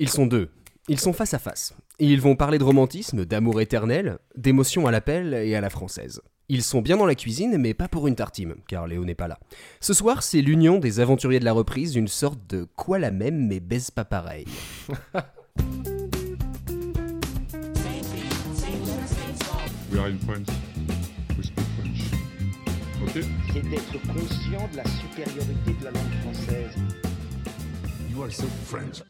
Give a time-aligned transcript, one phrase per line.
[0.00, 0.48] Ils sont deux.
[0.86, 1.74] Ils sont face à face.
[1.98, 6.20] Et ils vont parler de romantisme, d'amour éternel, d'émotion à l'appel et à la française.
[6.48, 9.26] Ils sont bien dans la cuisine, mais pas pour une tartine, car Léo n'est pas
[9.26, 9.40] là.
[9.80, 13.48] Ce soir, c'est l'union des aventuriers de la reprise, une sorte de quoi la même
[13.48, 14.44] mais baise pas pareil.
[19.90, 20.46] We are in France.
[21.36, 22.02] We speak French.
[23.02, 26.76] Ok c'est d'être conscient de la supériorité de la langue française.
[28.12, 29.02] You are so French.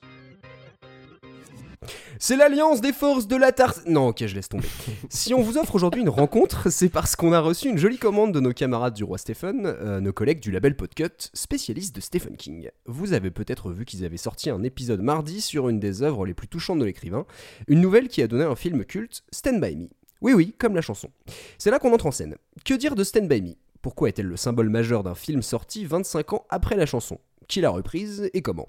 [2.20, 3.86] C'est l'alliance des forces de la tarte.
[3.86, 4.66] Non, ok, je laisse tomber.
[5.08, 8.32] si on vous offre aujourd'hui une rencontre, c'est parce qu'on a reçu une jolie commande
[8.32, 12.36] de nos camarades du roi Stephen, euh, nos collègues du label Podcut, spécialistes de Stephen
[12.36, 12.70] King.
[12.86, 16.34] Vous avez peut-être vu qu'ils avaient sorti un épisode mardi sur une des œuvres les
[16.34, 17.24] plus touchantes de l'écrivain,
[17.68, 19.88] une nouvelle qui a donné un film culte, Stand By Me.
[20.20, 21.10] Oui, oui, comme la chanson.
[21.56, 22.34] C'est là qu'on entre en scène.
[22.64, 23.54] Que dire de Stand By Me?
[23.80, 27.20] Pourquoi est-elle le symbole majeur d'un film sorti 25 ans après la chanson?
[27.46, 28.68] Qui l'a reprise et comment?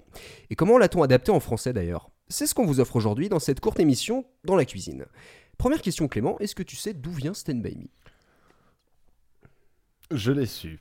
[0.50, 2.10] Et comment l'a-t-on adapté en français d'ailleurs?
[2.30, 5.04] C'est ce qu'on vous offre aujourd'hui dans cette courte émission dans la cuisine.
[5.58, 7.88] Première question Clément, est-ce que tu sais d'où vient Stand By Me?
[10.12, 10.80] Je l'ai su.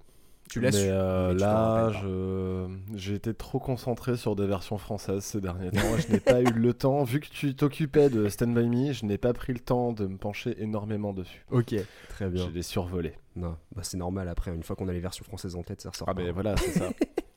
[0.50, 2.68] Tu l'as su euh, tu là, je...
[2.96, 5.98] j'ai été trop concentré sur des versions françaises ces derniers temps.
[5.98, 9.06] je n'ai pas eu le temps, vu que tu t'occupais de Stand By Me, je
[9.06, 11.46] n'ai pas pris le temps de me pencher énormément dessus.
[11.52, 11.76] Ok,
[12.10, 12.50] très Je bien.
[12.52, 13.14] l'ai survolé.
[13.36, 15.90] Non, bah c'est normal après, une fois qu'on a les versions françaises en tête, ça
[15.92, 16.10] ressort.
[16.10, 16.90] Ah ben voilà, c'est ça.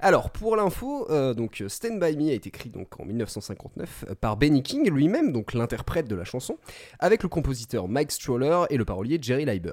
[0.00, 4.14] Alors, pour l'info, euh, donc Stand By Me a été écrit donc en 1959 euh,
[4.14, 6.58] par Benny King lui-même, donc l'interprète de la chanson,
[6.98, 9.72] avec le compositeur Mike Stroller et le parolier Jerry Leiber.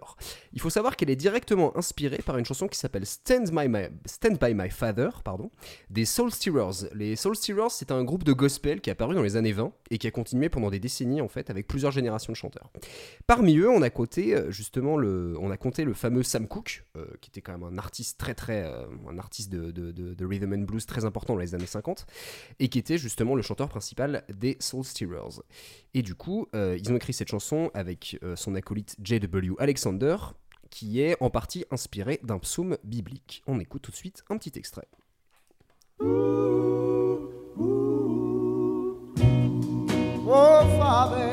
[0.53, 4.69] Il faut savoir qu'elle est directement inspirée par une chanson qui s'appelle Stand by, My,
[4.69, 5.49] Father, pardon,
[5.89, 6.89] des Soul Stirrers.
[6.93, 9.71] Les Soul Stirrers, c'est un groupe de gospel qui est apparu dans les années 20
[9.89, 12.71] et qui a continué pendant des décennies en fait avec plusieurs générations de chanteurs.
[13.27, 16.85] Parmi eux, on a compté euh, justement le, on a compté le fameux Sam Cooke,
[17.21, 18.63] qui était quand même un artiste très très,
[19.09, 19.71] un artiste de-
[20.15, 22.05] de rhythm and blues très important dans les années 50,
[22.59, 25.41] et qui était justement le chanteur principal des Soul Stirrers.
[25.93, 29.55] Et du coup, euh, ils ont écrit cette chanson avec euh, son acolyte J.W.
[29.59, 30.17] Alexander,
[30.69, 33.43] qui est en partie inspiré d'un psaume biblique.
[33.45, 34.87] On écoute tout de suite un petit extrait.
[40.33, 41.29] Oh, Father,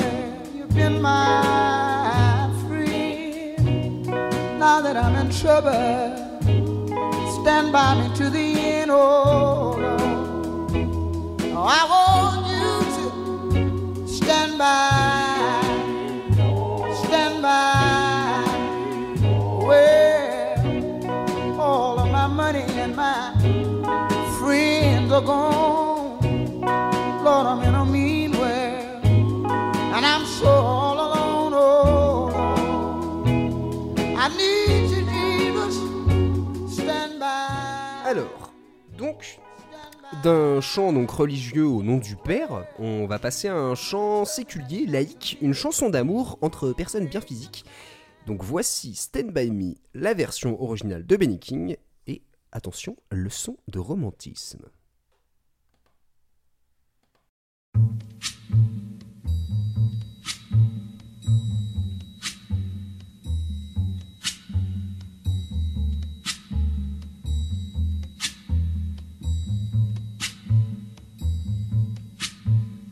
[0.57, 4.07] you've been my friend.
[4.59, 5.71] Now that I'm in trouble,
[7.41, 8.48] stand by me to the
[8.89, 10.79] end, oh Lord.
[11.53, 12.08] Oh, I
[40.23, 44.87] d'un chant donc religieux au nom du Père, on va passer à un chant séculier,
[44.87, 47.65] laïque, une chanson d'amour entre personnes bien physiques.
[48.27, 53.79] Donc voici Stand By Me, la version originale de Benny King, et attention, leçon de
[53.79, 54.67] romantisme.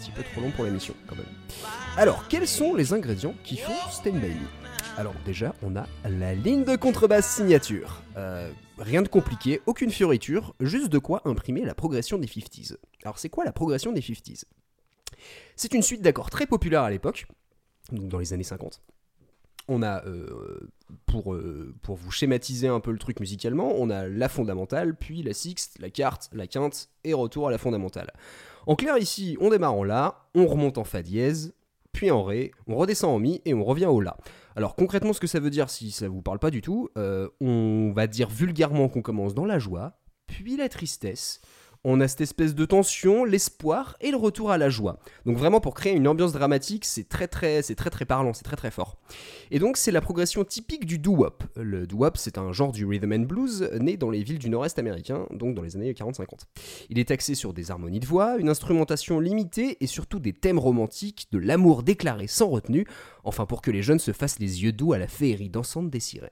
[0.00, 1.26] petit peu trop long pour l'émission quand même.
[1.96, 4.32] Alors, quels sont les ingrédients qui font Stand By
[4.96, 8.02] Alors déjà, on a la ligne de contrebasse signature.
[8.16, 12.76] Euh, rien de compliqué, aucune fioriture, juste de quoi imprimer la progression des 50s.
[13.04, 14.44] Alors c'est quoi la progression des 50s
[15.56, 17.26] C'est une suite d'accords très populaire à l'époque,
[17.92, 18.80] donc dans les années 50.
[19.68, 20.70] On a, euh,
[21.06, 25.22] pour, euh, pour vous schématiser un peu le truc musicalement, on a la fondamentale, puis
[25.22, 28.10] la sixte, la quarte, la quinte, et retour à la fondamentale.
[28.66, 31.54] En clair, ici, on démarre en La, on remonte en Fa dièse,
[31.92, 34.16] puis en Ré, on redescend en Mi, et on revient au La.
[34.56, 37.28] Alors concrètement, ce que ça veut dire, si ça vous parle pas du tout, euh,
[37.40, 41.40] on va dire vulgairement qu'on commence dans la joie, puis la tristesse.
[41.82, 44.98] On a cette espèce de tension, l'espoir et le retour à la joie.
[45.24, 47.62] Donc vraiment pour créer une ambiance dramatique, c'est très très
[48.06, 48.98] parlant, c'est très très fort.
[49.50, 51.42] Et donc c'est la progression typique du doo-wop.
[51.56, 54.78] Le doo-wop, c'est un genre du rhythm and blues né dans les villes du nord-est
[54.78, 56.26] américain, donc dans les années 40-50.
[56.90, 60.58] Il est axé sur des harmonies de voix, une instrumentation limitée et surtout des thèmes
[60.58, 62.86] romantiques, de l'amour déclaré sans retenue,
[63.24, 66.00] enfin pour que les jeunes se fassent les yeux doux à la féerie dansante des
[66.00, 66.30] sirènes.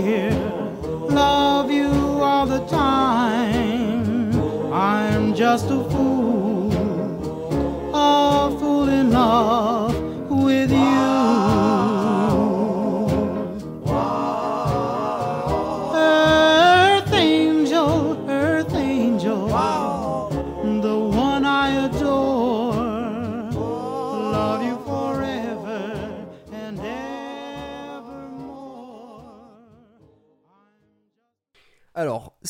[0.00, 0.30] Dear?
[1.08, 1.88] Love you
[2.28, 4.32] all the time.
[4.72, 6.70] I'm just a fool,
[7.94, 9.94] a fool in love
[10.30, 11.15] with you.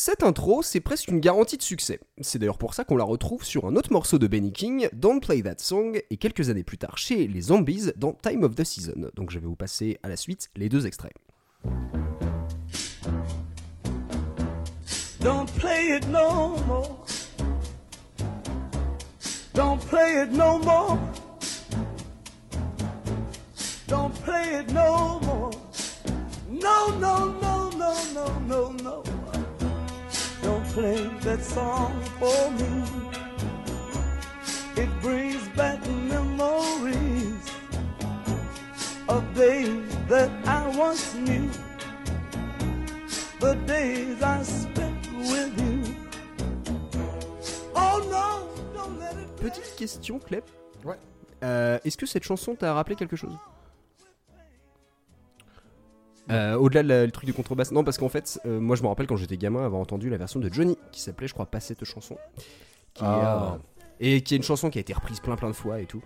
[0.06, 1.98] Cette intro, c'est presque une garantie de succès.
[2.20, 5.18] C'est d'ailleurs pour ça qu'on la retrouve sur un autre morceau de Benny King, Don't
[5.18, 8.62] Play That Song, et quelques années plus tard chez les Zombies dans Time of the
[8.62, 9.10] Season.
[9.16, 11.12] Donc je vais vous passer à la suite les deux extraits.
[15.18, 17.04] Don't play it no more.
[19.54, 21.00] Don't play it no more.
[23.88, 25.50] Don't play it no more.
[26.48, 29.15] No, no, no, no, no, no, no.
[30.76, 32.82] Play that song for me.
[34.76, 37.40] It brings back memories
[39.08, 41.48] of days that I once knew
[43.40, 45.96] the days I spent with you.
[47.74, 50.44] Oh no, don't let it Petite question, Clep.
[50.84, 50.98] Ouais.
[51.42, 53.38] Euh, Est-ce que cette chanson t'a rappelé quelque chose?
[56.30, 59.06] Euh, Au-delà le truc de contrebasse, non, parce qu'en fait, euh, moi je me rappelle
[59.06, 61.84] quand j'étais gamin avoir entendu la version de Johnny qui s'appelait, je crois, Pas cette
[61.84, 62.16] chanson.
[62.94, 63.54] Qui est, Ah.
[63.54, 63.58] euh,
[64.00, 66.02] et qui est une chanson qui a été reprise plein plein de fois et tout.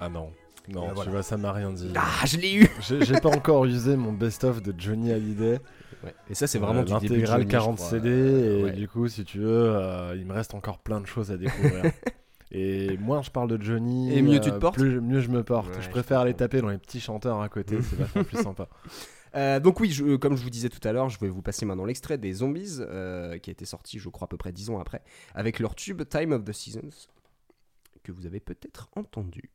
[0.00, 0.30] Ah non.
[0.68, 1.10] Non, Ah, tu voilà.
[1.10, 1.90] vois, ça m'a rien dit.
[1.96, 5.58] Ah, je l'ai eu J'ai pas encore usé mon best-of de Johnny Hallyday.
[6.04, 6.14] Ouais.
[6.30, 7.88] Et ça, c'est vraiment Euh, du début Johnny, je 40 crois.
[7.90, 8.08] CD.
[8.10, 8.72] Euh, et ouais.
[8.72, 9.46] du coup, si tu veux,
[9.76, 11.82] euh, il me reste encore plein de choses à découvrir.
[12.52, 15.42] et moins je parle de Johnny, Et mieux tu te portes plus, mieux je me
[15.42, 15.68] porte.
[15.68, 18.36] Ouais, je je préfère aller taper dans les petits chanteurs à côté, c'est vachement plus
[18.42, 18.68] sympa.
[19.34, 21.84] Euh, donc oui, comme je vous disais tout à l'heure, je vais vous passer maintenant
[21.84, 24.78] l'extrait des Zombies, euh, qui a été sorti, je crois, à peu près 10 ans
[24.78, 25.02] après,
[25.34, 27.08] avec leur tube Time of the Seasons,
[28.02, 29.50] que vous avez peut-être entendu.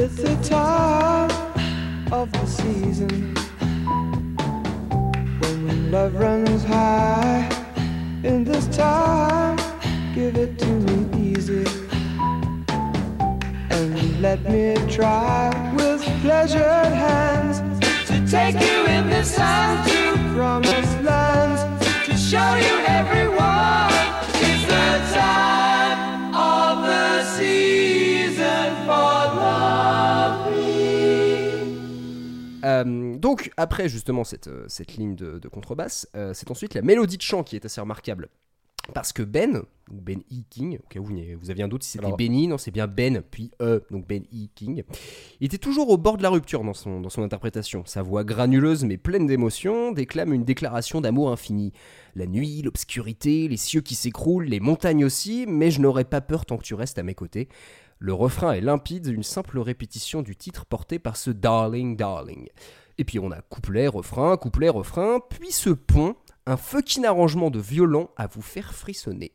[0.00, 1.28] It's the time
[2.12, 3.34] of the season
[5.40, 7.48] when love runs high.
[8.22, 9.27] In this time,
[14.20, 17.60] let me try with pleasured hands
[18.06, 21.62] to take you in this time to promised lands
[22.04, 23.92] to show you everyone.
[24.34, 30.48] It's the time of the season for love.
[32.64, 36.82] Euh, donc après justement cette, euh, cette ligne de, de contrebasse, euh, c'est ensuite la
[36.82, 38.28] mélodie de chant qui est assez remarquable.
[38.94, 40.36] Parce que Ben, ou Ben E.
[40.50, 42.58] King, au cas où vous n'avez- vous aviez un doute si c'était Alors- Benny, non
[42.58, 44.46] c'est bien Ben, puis E, donc Ben E.
[44.54, 44.82] King,
[45.40, 47.82] il était toujours au bord de la rupture dans son, dans son interprétation.
[47.86, 51.72] Sa voix granuleuse mais pleine d'émotion déclame une déclaration d'amour infini.
[52.14, 56.46] La nuit, l'obscurité, les cieux qui s'écroulent, les montagnes aussi, mais je n'aurai pas peur
[56.46, 57.48] tant que tu restes à mes côtés.
[57.98, 62.48] Le refrain est limpide, une simple répétition du titre porté par ce Darling Darling.
[62.96, 66.14] Et puis on a couplet, refrain, couplet, refrain, puis ce pont,
[66.48, 69.32] un fucking arrangement de violon à vous faire frissonner.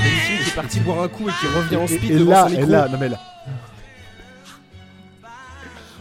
[0.00, 2.30] Film qui est parti boire un coup et qui revient en Et- speed et, devant
[2.30, 3.18] là, son et là, non mais là.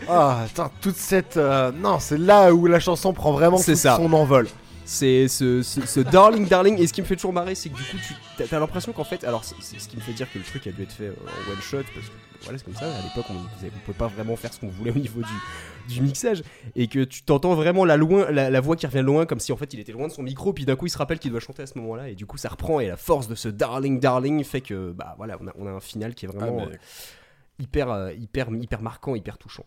[0.07, 1.37] Ah, attends, toute cette.
[1.37, 3.95] euh, non, c'est là où la chanson prend vraiment C'est tout ça.
[3.97, 4.47] son envol.
[4.85, 6.79] C'est ce, ce- ce darling darling.
[6.79, 8.13] Et ce qui me fait toujours marrer c'est que du coup tu
[8.47, 10.71] t'as, l'impression qu'en fait alors c'est, ce qui me fait dire que le truc a
[10.71, 11.13] dû être fait euh,
[11.47, 12.11] en one shot parce que
[12.43, 12.85] voilà c'est comme ça.
[12.95, 16.01] À l'époque on ne pouvait pas vraiment faire ce qu'on voulait au niveau du, du
[16.01, 16.43] mixage.
[16.75, 19.51] Et que tu t'entends vraiment la, loin, la, la voix qui revient loin comme si
[19.51, 21.31] en fait il était loin de son micro puis d'un coup il se rappelle qu'il
[21.31, 23.35] doit chanter à ce moment là et du coup ça reprend et la force de
[23.35, 26.29] ce darling darling fait que bah voilà on a, on a un final qui est
[26.29, 26.77] vraiment Ah, mais- euh,
[27.57, 29.65] hyper, euh, hyper, hyper marquant, hyper touchant.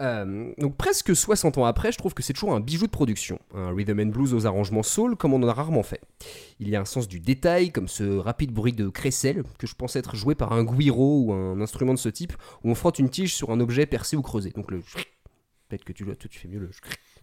[0.00, 3.38] Euh, donc presque 60 ans après, je trouve que c'est toujours un bijou de production.
[3.54, 6.00] Un rhythm and blues aux arrangements soul comme on en a rarement fait.
[6.60, 9.74] Il y a un sens du détail, comme ce rapide bruit de crécelle que je
[9.74, 12.32] pense être joué par un guiro ou un instrument de ce type,
[12.64, 14.50] où on frotte une tige sur un objet percé ou creusé.
[14.50, 14.82] Donc le
[15.68, 16.70] peut-être que tu, tu fais mieux le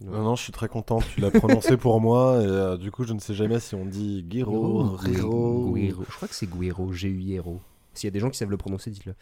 [0.00, 3.04] Non, non, je suis très content, tu l'as prononcé pour moi, et euh, du coup,
[3.04, 5.72] je ne sais jamais si on dit Guiro, Guiro.
[5.74, 6.04] Guiro.
[6.08, 7.60] Je crois que c'est Guiro, G-U-I-R-O.
[7.96, 9.14] S'il y a des gens qui savent le prononcer, dites-le.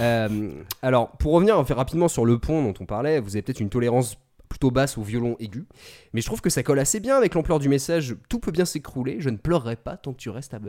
[0.00, 0.50] Euh,
[0.82, 4.16] alors, pour revenir rapidement sur le pont dont on parlait, vous avez peut-être une tolérance
[4.48, 5.66] plutôt basse au violon aigu,
[6.12, 8.14] mais je trouve que ça colle assez bien avec l'ampleur du message.
[8.28, 10.60] Tout peut bien s'écrouler, je ne pleurerai pas tant que tu restes, à-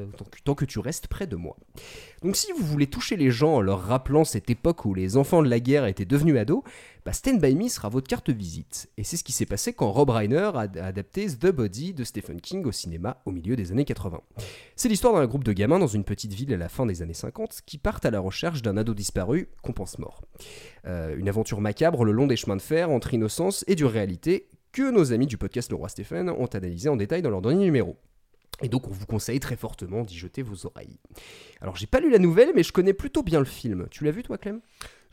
[0.43, 1.55] tant que tu restes près de moi.
[2.23, 5.43] Donc, si vous voulez toucher les gens en leur rappelant cette époque où les enfants
[5.43, 6.63] de la guerre étaient devenus ados,
[7.05, 8.89] bah Stand By Me sera votre carte visite.
[8.97, 12.41] Et c'est ce qui s'est passé quand Rob Reiner a adapté The Body de Stephen
[12.41, 14.21] King au cinéma au milieu des années 80.
[14.75, 17.13] C'est l'histoire d'un groupe de gamins dans une petite ville à la fin des années
[17.13, 20.23] 50 qui partent à la recherche d'un ado disparu qu'on pense mort.
[20.87, 24.49] Euh, une aventure macabre le long des chemins de fer entre innocence et dure réalité
[24.71, 27.65] que nos amis du podcast Le Roi Stéphane ont analysé en détail dans leur dernier
[27.65, 27.97] numéro.
[28.63, 30.97] Et donc on vous conseille très fortement d'y jeter vos oreilles.
[31.61, 33.85] Alors j'ai pas lu la nouvelle mais je connais plutôt bien le film.
[33.91, 34.61] Tu l'as vu toi Clem?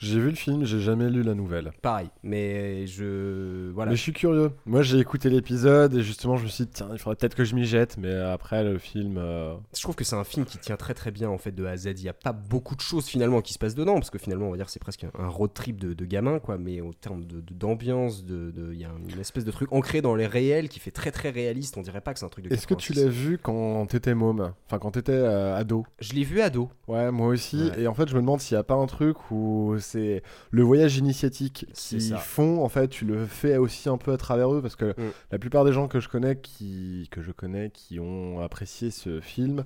[0.02, 1.72] J'ai vu le film, j'ai jamais lu la nouvelle.
[1.80, 3.70] Pareil, mais je...
[3.70, 3.90] Voilà.
[3.90, 4.50] Mais je suis curieux.
[4.66, 7.44] Moi, j'ai écouté l'épisode et justement, je me suis dit, tiens, il faudrait peut-être que
[7.44, 9.16] je m'y jette, mais après, le film.
[9.18, 11.64] euh, Je trouve que c'est un film qui tient très très bien en fait de
[11.64, 11.86] A à Z.
[11.98, 14.46] Il n'y a pas beaucoup de choses finalement qui se passent dedans parce que finalement
[14.48, 16.58] on va dire c'est presque un road trip de, de gamin quoi.
[16.58, 19.72] Mais au terme de de- d'ambiance, de, de- il y a une espèce de truc
[19.72, 21.76] ancré dans les réels qui fait très très réaliste.
[21.76, 22.52] On dirait pas que c'est un truc de.
[22.54, 23.04] Est-ce que tu 86.
[23.04, 24.52] l'as vu quand t'étais môme?
[24.66, 25.86] Enfin, quand t'étais euh, ado?
[26.00, 26.70] Je l'ai vu ado.
[26.88, 27.70] Ouais, moi aussi.
[27.70, 27.82] Ouais.
[27.82, 30.62] Et en fait, je me demande s'il n'y a pas un truc où c'est le
[30.62, 32.16] voyage initiatique C'est qui ça.
[32.18, 35.10] font, en fait, tu le fais aussi un peu à travers eux, parce que Mm.
[35.30, 39.20] la plupart des gens que je connais qui que je connais qui ont apprécié ce
[39.20, 39.64] film,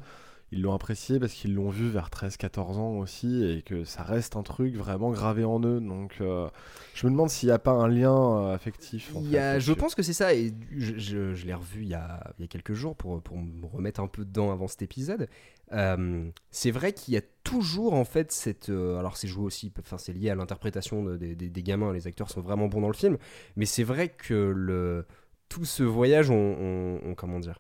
[0.53, 4.37] ils l'ont apprécié parce qu'ils l'ont vu vers 13-14 ans aussi et que ça reste
[4.37, 5.81] un truc vraiment gravé en eux.
[5.81, 6.49] Donc, euh,
[6.95, 9.15] je me demande s'il n'y a pas un lien euh, affectif.
[9.17, 11.83] en Il y a, je pense que c'est ça, et je, je- je l'ai revu
[11.83, 14.53] il y, a, il y a quelques jours pour, pour me remettre un peu dedans
[14.53, 15.29] avant cet épisode.
[15.73, 18.69] Euh, c'est vrai qu'il y a toujours en fait cette.
[18.69, 22.31] euh, alors c'est joué aussi, enfin c'est lié à l'interprétation de- des, gamins, les acteurs
[22.31, 23.19] sont vraiment bons dans le film,
[23.57, 25.07] mais c'est vrai que le,
[25.49, 27.59] tout ce voyage, on, on- on- comment dire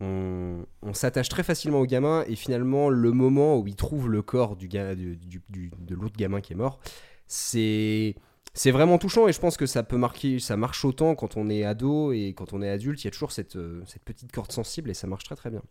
[0.00, 4.56] on, s'attache très facilement au gamin et finalement le moment où il trouve le corps
[4.56, 6.80] de l'autre gamin qui est mort,
[7.26, 8.14] c'est
[8.56, 11.50] c'est vraiment touchant et je pense que ça peut marquer, ça marche autant quand on
[11.50, 13.04] est ado et quand on est adulte.
[13.04, 15.62] Il y a toujours cette, euh, petite corde sensible et ça marche très très bien.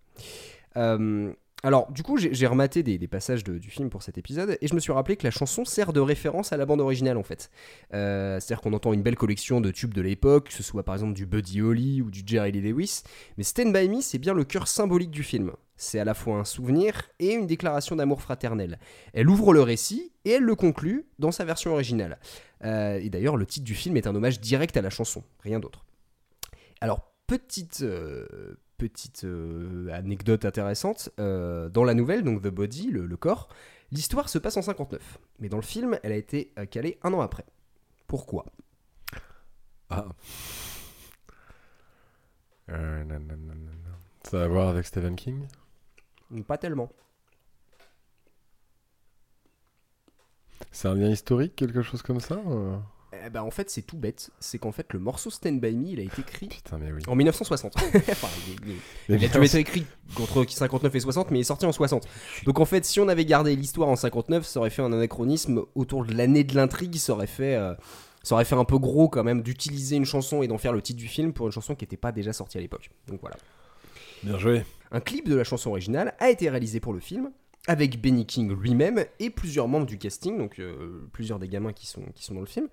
[0.78, 1.34] Euh,
[1.66, 4.80] alors, du coup, j'ai rematé des, passages du film pour cet épisode et je me
[4.80, 7.50] suis rappelé que la chanson sert de référence à la bande originale en fait.
[7.92, 10.94] Euh, C'est-à-dire qu'on entend une belle collection de tubes de l'époque, que ce soit par
[10.94, 13.02] exemple du Buddy Holly ou du Jerry Lee Lewis,
[13.40, 15.54] mais Stand By Me, c'est bien le cœur symbolique du film.
[15.76, 18.78] C'est à la fois un souvenir et une déclaration d'amour fraternel.
[19.14, 22.20] Elle ouvre le récit et elle le conclut dans sa version originale.
[22.64, 25.60] Euh, et d'ailleurs, le titre du film est un hommage direct à la chanson, rien
[25.60, 25.84] d'autre.
[26.80, 28.28] Alors, petite, euh,
[28.78, 33.50] petite euh, anecdote intéressante, euh, dans la nouvelle, donc The Body, le, le corps,
[33.92, 35.20] l'histoire se passe en 59.
[35.40, 37.46] Mais dans le film, elle a été euh, calée un an après.
[38.08, 38.46] Pourquoi?
[39.90, 40.06] Ah.
[42.70, 43.04] Euh.
[44.24, 45.46] Ça a à voir avec Stephen King?
[46.48, 46.92] Pas tellement.
[50.72, 52.42] C'est un lien historique, quelque chose comme ça
[53.26, 54.30] Eh ben, en fait, c'est tout bête.
[54.40, 57.02] C'est qu'en fait, le morceau Stand By Me, il a été écrit Putain, mais oui.
[57.08, 57.74] en 1960.
[58.10, 58.76] Enfin, il- il-
[59.10, 59.86] Mais Il a dû être écrit
[60.20, 62.08] entre 59 et 60, mais il est sorti en 60.
[62.46, 65.64] Donc en fait, si on avait gardé l'histoire en 59, ça aurait fait un anachronisme
[65.76, 67.74] autour de l'année de l'intrigue, ça aurait fait, euh,
[68.24, 70.82] ça aurait fait un peu gros quand même d'utiliser une chanson et d'en faire le
[70.82, 72.90] titre du film pour une chanson qui n'était pas déjà sortie à l'époque.
[73.08, 73.38] Donc voilà.
[74.24, 74.64] Bien joué.
[74.92, 77.32] Un clip de la chanson originale a été réalisé pour le film
[77.68, 81.88] avec Benny King lui-même et plusieurs membres du casting, donc euh, plusieurs des gamins qui
[81.88, 82.68] sont, qui sont dans le film,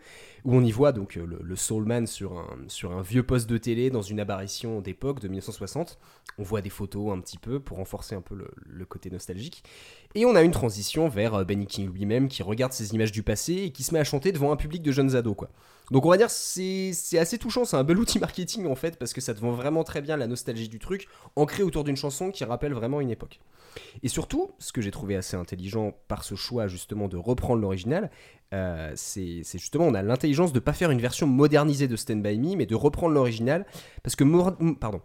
[0.45, 3.49] où on y voit donc euh, le, le Soulman sur un, sur un vieux poste
[3.49, 5.99] de télé dans une apparition d'époque de 1960.
[6.39, 9.65] On voit des photos un petit peu pour renforcer un peu le, le côté nostalgique.
[10.15, 13.23] Et on a une transition vers euh, Benny King lui-même qui regarde ces images du
[13.23, 15.37] passé et qui se met à chanter devant un public de jeunes ados.
[15.37, 15.49] Quoi.
[15.93, 19.13] Donc on va dire c'est assez touchant, c'est un bel outil marketing en fait parce
[19.13, 21.07] que ça te vend vraiment très bien la nostalgie du truc,
[21.37, 23.41] ancré autour d'une chanson qui rappelle vraiment une époque.
[24.03, 28.11] Et surtout, ce que j'ai trouvé assez intelligent par ce choix justement de reprendre l'original,
[28.55, 32.39] euh, c'est justement on a l'intelligence de pas faire une version modernisée de Stand By
[32.39, 33.67] Me, mais de reprendre l'original
[34.03, 34.25] parce que
[34.75, 35.03] pardon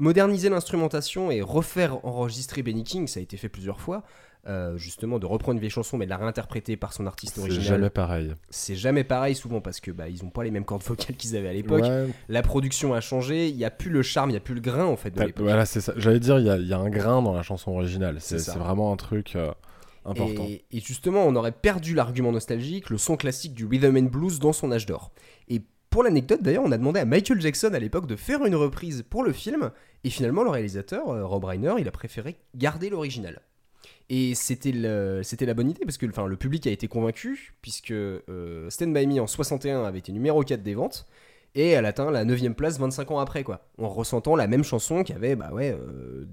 [0.00, 4.02] moderniser l'instrumentation et refaire enregistrer Benny King, ça a été fait plusieurs fois.
[4.48, 7.40] euh, justement de reprendre une vieille chanson mais de la réinterpréter par son artiste C'est
[7.42, 8.32] original jamais pareil.
[8.48, 11.36] c'est jamais pareil souvent parce que bah ils ont pas les mêmes cordes vocales qu'ils
[11.36, 14.32] avaient à l'époque Ouais, la production a changé il y a plus le charme il
[14.32, 15.92] y a plus le grain en fait de l'époque voilà, c'est ça.
[15.98, 18.16] J'allais dire, il y, y a un grain dans la chanson originale.
[18.20, 19.52] C'est C'est c'est vraiment un truc euh,
[20.06, 20.44] important.
[20.48, 24.38] Et, et justement, on aurait perdu l'argument nostalgique, le son classique du rhythm and blues
[24.38, 25.12] dans son âge d'or.
[25.48, 28.54] Et pour l'anecdote, d'ailleurs, on a demandé à Michael Jackson à l'époque de faire une
[28.54, 29.70] reprise pour le film,
[30.04, 33.40] et finalement, le réalisateur, euh, Rob Reiner, il a préféré garder l'original.
[34.08, 38.92] Et c'était la bonne idée, parce que le public a été convaincu, puisque euh, Stand
[38.92, 41.06] By Me en 61 avait été numéro 4 des ventes,
[41.54, 43.68] et elle atteint la 9 place 25 ans après, quoi.
[43.78, 46.24] En ressentant la même chanson qu'il y avait, bah ouais, euh,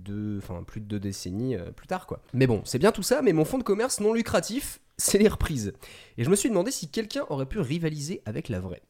[0.66, 2.22] plus de deux décennies plus tard, quoi.
[2.34, 5.28] Mais bon, c'est bien tout ça, mais mon fonds de commerce non lucratif, c'est les
[5.28, 5.74] reprises.
[6.18, 8.82] Et je me suis demandé si quelqu'un aurait pu rivaliser avec la vraie.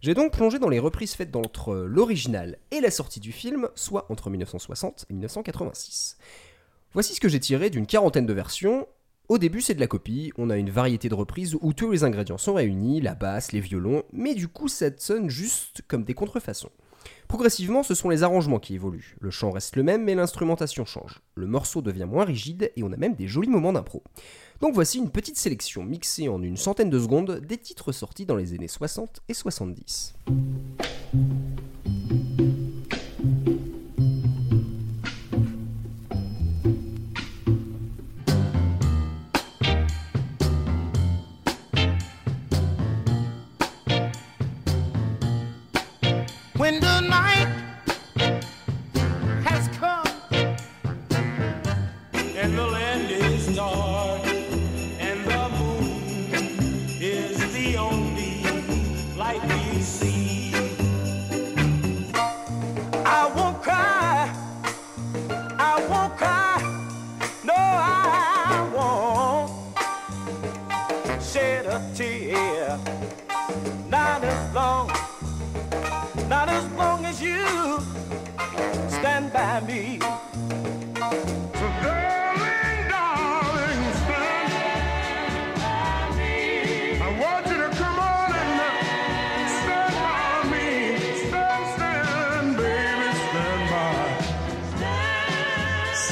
[0.00, 4.06] J'ai donc plongé dans les reprises faites entre l'original et la sortie du film, soit
[4.10, 6.18] entre 1960 et 1986.
[6.92, 8.86] Voici ce que j'ai tiré d'une quarantaine de versions.
[9.28, 12.04] Au début, c'est de la copie, on a une variété de reprises où tous les
[12.04, 16.14] ingrédients sont réunis, la basse, les violons, mais du coup, ça sonne juste comme des
[16.14, 16.70] contrefaçons.
[17.28, 19.16] Progressivement, ce sont les arrangements qui évoluent.
[19.20, 21.20] Le chant reste le même, mais l'instrumentation change.
[21.34, 24.02] Le morceau devient moins rigide et on a même des jolis moments d'impro.
[24.60, 28.36] Donc voici une petite sélection mixée en une centaine de secondes des titres sortis dans
[28.36, 30.14] les années 60 et 70.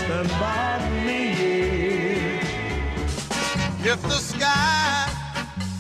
[0.07, 1.23] By me.
[3.83, 5.09] If the sky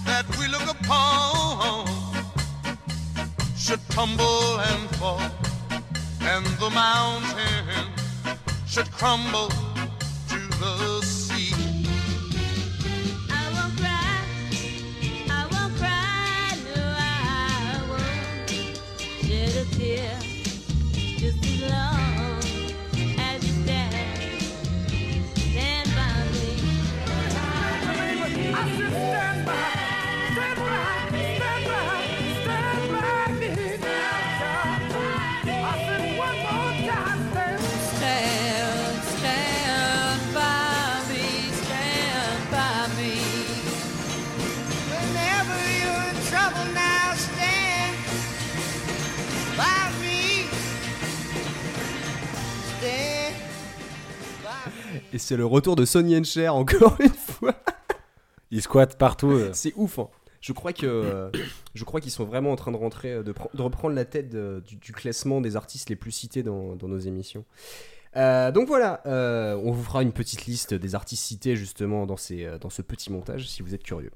[0.06, 1.86] that we look upon
[3.54, 5.20] should tumble and fall,
[6.22, 7.92] and the mountain
[8.66, 9.50] should crumble
[55.14, 57.54] Et c'est le retour de Sonny and Cher encore une fois.
[58.50, 59.30] Ils squattent partout.
[59.30, 59.50] euh.
[59.52, 59.98] C'est ouf.
[60.00, 60.08] hein.
[60.40, 61.30] Je crois que euh,
[61.74, 64.04] je crois qu'ils sont vraiment en train de rentrer, euh, de, pre- de reprendre la
[64.04, 67.44] tête de- du, du classement des artistes les plus cités dans, dans nos émissions.
[68.16, 72.16] Euh, donc voilà, euh, on vous fera une petite liste des artistes cités justement dans,
[72.16, 74.10] ces, euh, dans ce petit montage si vous êtes curieux.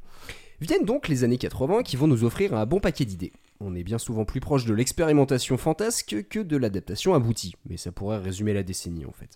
[0.60, 3.32] Viennent donc les années 80 qui vont nous offrir un bon paquet d'idées.
[3.60, 7.90] On est bien souvent plus proche de l'expérimentation fantasque que de l'adaptation aboutie, mais ça
[7.92, 9.30] pourrait résumer la décennie en fait.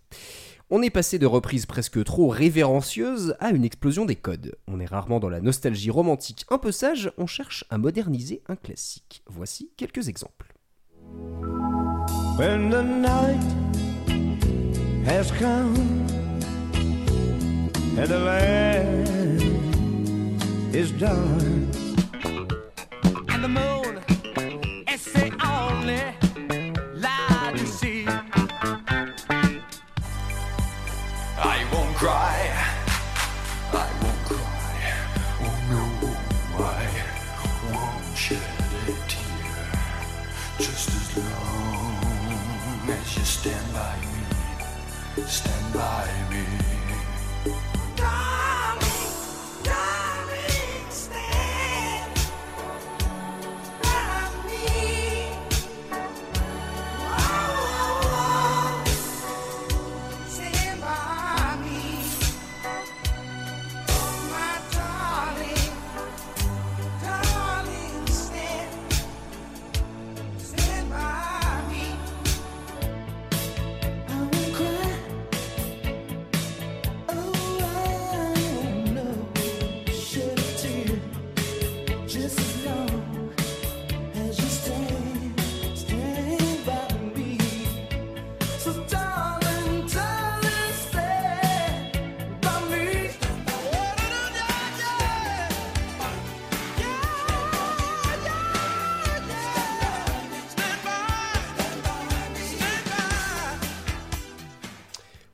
[0.74, 4.56] On est passé de reprises presque trop révérencieuses à une explosion des codes.
[4.66, 8.56] On est rarement dans la nostalgie romantique un peu sage, on cherche à moderniser un
[8.56, 9.22] classique.
[9.26, 10.54] Voici quelques exemples.
[45.82, 46.11] alive.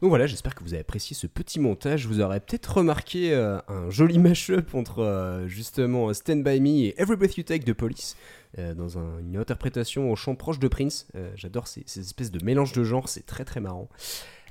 [0.09, 2.07] Donc voilà, j'espère que vous avez apprécié ce petit montage.
[2.07, 6.95] Vous aurez peut-être remarqué euh, un joli mash-up entre euh, justement Stand By Me et
[6.99, 8.17] Every Breath You Take de Police,
[8.59, 11.09] euh, dans un- une interprétation au chant proche de Prince.
[11.15, 13.91] Euh, J'adore ces, ces espèces de mélange de genres, c'est très très marrant.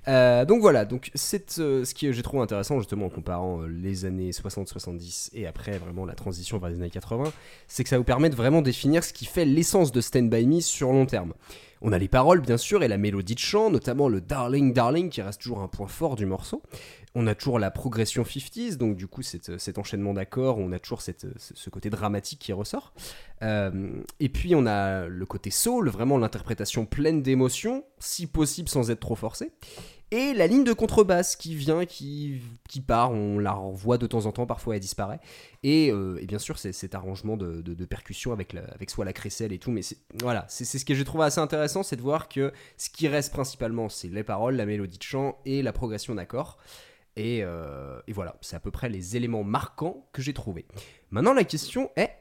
[0.08, 3.66] Euh, donc voilà, donc c'est euh, ce que j'ai trouvé intéressant justement en comparant euh,
[3.68, 7.34] les années 60-70 et après vraiment la transition vers les années 80,
[7.68, 10.46] c'est que ça vous permet de vraiment définir ce qui fait l'essence de Stand By
[10.46, 11.34] Me sur long terme.
[11.82, 15.10] On a les paroles bien sûr et la mélodie de chant, notamment le Darling Darling
[15.10, 16.62] qui reste toujours un point fort du morceau.
[17.16, 20.80] On a toujours la progression 50s, donc du coup cette- cet enchaînement d'accords, on a
[20.80, 22.94] toujours ce ce côté dramatique qui ressort.
[23.42, 28.90] Euh, et puis on a le côté soul, vraiment l'interprétation pleine d'émotions, si possible sans
[28.92, 29.52] être trop forcée.
[30.12, 34.26] Et la ligne de contrebasse qui vient, qui, qui part, on la revoit de temps
[34.26, 35.20] en temps, parfois elle disparaît.
[35.64, 39.04] Et, euh, et bien sûr, c'est cet arrangement de, de, percussion avec, la- avec soit
[39.04, 39.70] la crécelle et tout.
[39.72, 39.82] Mais
[40.22, 43.10] voilà, c'est c'est ce que j'ai trouvé assez intéressant, c'est de voir que ce qui
[43.10, 46.58] reste principalement, c'est les paroles, la mélodie de chant et la progression d'accords.
[47.18, 50.66] Et, euh, et voilà, c'est à peu près les éléments marquants que j'ai trouvés.
[51.10, 52.12] Maintenant, la question est,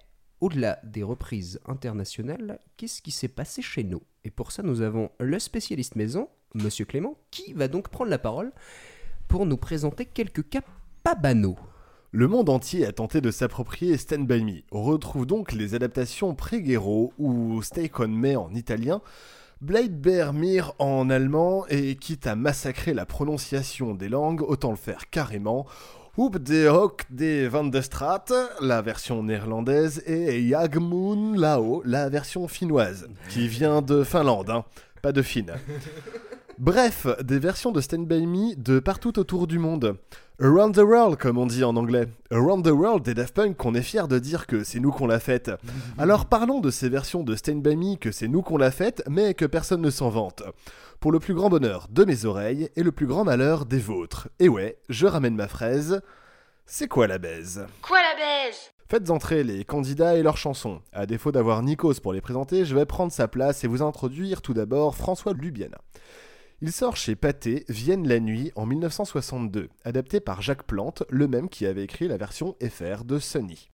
[0.40, 4.02] au-delà des reprises internationales, qu'est-ce qui s'est passé chez nous?
[4.24, 6.28] Et pour ça, nous avons le spécialiste maison,
[6.62, 8.52] Monsieur Clément, qui va donc prendre la parole
[9.28, 10.62] pour nous présenter quelques cas
[11.02, 11.58] pas banaux.
[12.12, 14.62] Le monde entier a tenté de s'approprier Stand By Me.
[14.72, 19.02] On retrouve donc les adaptations Pregero ou Stay Con Me en italien,
[19.60, 24.76] Blade Bear Mir en allemand, et quitte à massacrer la prononciation des langues, autant le
[24.76, 25.66] faire carrément.
[26.16, 28.24] Hoop de Hock de Van de Straat,
[28.62, 34.64] la version néerlandaise, et Jagmoon Lao, la version finnoise, qui vient de Finlande, hein,
[35.02, 35.52] pas de Fine.
[36.58, 39.98] Bref, des versions de Stand By Me de partout autour du monde.
[40.40, 42.06] Around the World, comme on dit en anglais.
[42.30, 45.06] Around the World des Daft Punk qu'on est fier de dire que c'est nous qu'on
[45.06, 45.50] l'a faite.
[45.98, 49.02] Alors parlons de ces versions de Stand By Me que c'est nous qu'on l'a faite,
[49.06, 50.44] mais que personne ne s'en vante.
[50.98, 54.28] Pour le plus grand bonheur de mes oreilles et le plus grand malheur des vôtres.
[54.38, 56.00] Et ouais, je ramène ma fraise.
[56.64, 57.66] C'est quoi la baise?
[57.82, 58.72] Quoi la baise?
[58.88, 60.80] Faites entrer les candidats et leurs chansons.
[60.94, 64.40] À défaut d'avoir Nikos pour les présenter, je vais prendre sa place et vous introduire
[64.40, 65.78] tout d'abord François Lubiana.
[66.62, 71.50] Il sort chez Pathé Vienne la nuit en 1962, adapté par Jacques Plante, le même
[71.50, 73.68] qui avait écrit la version FR de Sunny.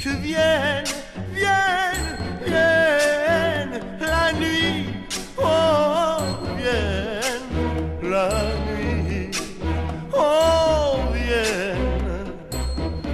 [0.00, 0.84] Que vienne,
[1.32, 4.86] vienne, vienne la nuit.
[5.38, 6.16] Oh,
[6.56, 9.30] vienne la nuit.
[10.12, 12.24] Oh, vienne,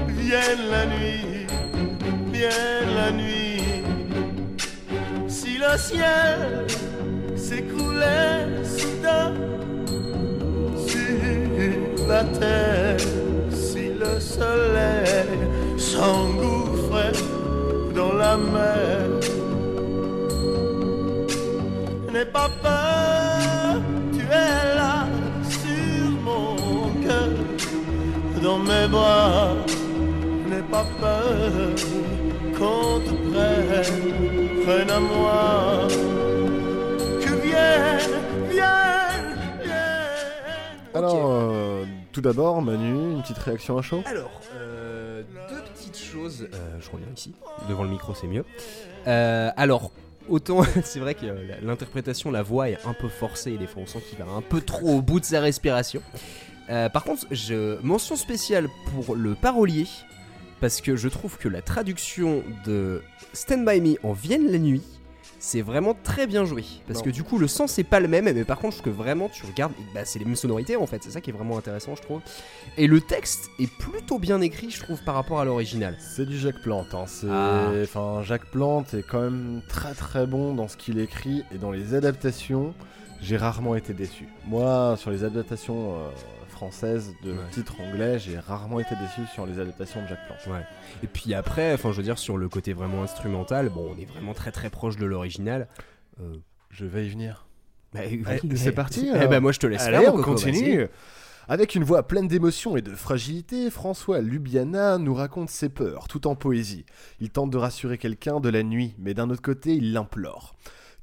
[0.09, 1.47] vienne la nuit.
[2.33, 3.61] Vienne la nuit.
[5.29, 6.66] Si le ciel
[7.37, 8.60] s'écroulait
[10.87, 12.96] sur la terre,
[13.51, 15.38] si le soleil
[15.77, 17.18] s'engouffrait
[17.94, 19.07] dans la mer.
[22.12, 23.81] N'aie pas peur,
[24.12, 25.07] tu es là
[25.49, 26.57] sur mon
[27.05, 27.35] cœur,
[28.42, 29.55] dans mes bras.
[30.49, 31.75] N'aie pas peur
[32.59, 35.88] qu'on te prenne, prenne à moi.
[40.94, 46.48] Alors, euh, tout d'abord, Manu, une petite réaction à chaud Alors, euh, deux petites choses.
[46.53, 47.33] Euh, je reviens ici.
[47.68, 48.44] Devant le micro, c'est mieux.
[49.07, 49.92] Euh, alors,
[50.29, 53.53] autant, c'est vrai que euh, l'interprétation, la voix est un peu forcée.
[53.53, 56.03] Et des fois, on sent qu'il va un peu trop au bout de sa respiration.
[56.70, 59.87] Euh, par contre, je mention spéciale pour le parolier.
[60.61, 64.83] Parce que je trouve que la traduction de Stand By Me en Vienne la nuit,
[65.40, 66.64] c'est vraiment très bien joué.
[66.87, 67.07] Parce Non.
[67.07, 68.96] que du coup, le sens c'est pas le même, mais par contre, je trouve que
[68.96, 71.03] vraiment, tu regardes, bah, c'est les mêmes sonorités en fait.
[71.03, 72.20] C'est ça qui est vraiment intéressant, je trouve.
[72.76, 75.96] Et le texte est plutôt bien écrit, je trouve, par rapport à l'original.
[75.98, 76.94] C'est du Jacques Plante.
[76.94, 77.05] Hein.
[77.09, 77.70] c'est- Ah.
[77.83, 81.70] Enfin, Jacques Plante est quand même très très bon dans ce qu'il écrit et dans
[81.72, 82.74] les adaptations.
[83.22, 84.29] J'ai rarement été déçu.
[84.46, 86.09] Moi, sur les adaptations euh,
[86.61, 87.38] françaises de Ouais.
[87.53, 88.18] titres anglais.
[88.18, 90.18] J'ai rarement été déçu sur les adaptations de Jacques.
[90.46, 90.61] Ouais.
[91.03, 94.05] Et puis après, enfin, je veux dire, sur le côté vraiment instrumental, bon, on est
[94.05, 95.68] vraiment très très proche de l'original.
[96.20, 96.35] Euh,
[96.70, 97.46] Je vais y venir.
[97.94, 100.14] bah, oui, Allez, mais- c'est parti, Eh bah, moi, je te laisse Allez, faire.
[100.14, 100.87] on continue.
[101.49, 106.27] Avec une voix pleine d'émotion et de fragilité, François Lubiana nous raconte ses peurs, tout
[106.29, 106.85] en poésie.
[107.20, 110.55] Il tente de rassurer quelqu'un de la nuit, mais d'un autre côté, il l'implore.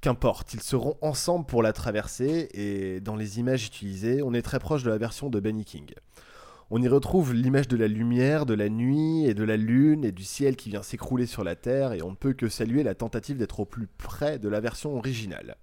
[0.02, 4.60] Qu'importe, ils seront ensemble pour la traverser, et dans les images utilisées, on est très
[4.60, 5.92] proche de la version de Benny King.
[6.70, 10.12] On y retrouve l'image de la lumière, de la nuit et de la lune et
[10.12, 12.94] du ciel qui vient s'écrouler sur la terre et on ne peut que saluer la
[12.94, 15.56] tentative d'être au plus près de la version originale.